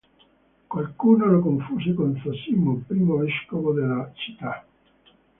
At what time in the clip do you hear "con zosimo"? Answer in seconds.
1.93-2.81